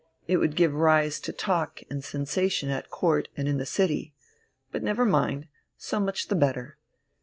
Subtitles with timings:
[0.27, 4.15] It would give rise to talk and sensation at Court and in the city.
[4.71, 6.79] But never mind, so much the better.